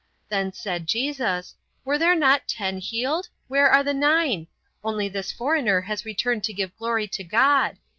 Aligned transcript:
Then 0.29 0.51
said 0.51 0.87
Jesus, 0.87 1.53
Were 1.85 1.99
there 1.99 2.15
not 2.15 2.47
ten 2.47 2.79
healed? 2.79 3.29
Where 3.47 3.69
are 3.69 3.83
the 3.83 3.93
nine? 3.93 4.47
Only 4.83 5.07
this 5.07 5.31
foreigner 5.31 5.81
has 5.81 6.05
returned 6.05 6.43
to 6.45 6.53
give 6.53 6.75
glory 6.75 7.07
to 7.09 7.23
God. 7.23 7.77